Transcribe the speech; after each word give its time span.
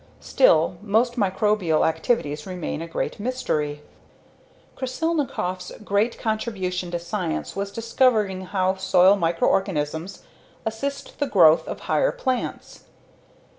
Still, 0.19 0.77
most 0.81 1.13
microbial 1.15 1.87
activities 1.87 2.47
remain 2.47 2.81
a 2.81 2.87
great 2.87 3.19
mystery. 3.19 3.83
Krasilnikov's 4.75 5.71
great 5.83 6.17
contribution 6.17 6.89
to 6.89 6.97
science 6.97 7.55
was 7.55 7.71
discovering 7.71 8.45
how 8.45 8.77
soil 8.77 9.15
microorganisms 9.15 10.23
assist 10.65 11.19
the 11.19 11.27
growth 11.27 11.67
of 11.67 11.81
higher 11.81 12.11
plants. 12.11 12.85